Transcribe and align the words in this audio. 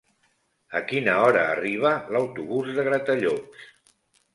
A 0.79 0.81
quina 0.93 1.19
hora 1.25 1.45
arriba 1.57 1.95
l'autobús 2.17 2.77
de 2.81 2.91
Gratallops? 2.93 3.73